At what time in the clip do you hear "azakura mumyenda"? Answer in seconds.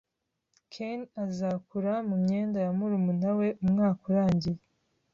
1.23-2.57